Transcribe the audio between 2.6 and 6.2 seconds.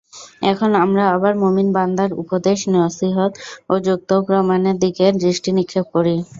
নসীহত ও যুক্তি-প্রমাণের দিকে দৃষ্টি নিক্ষেপ করি।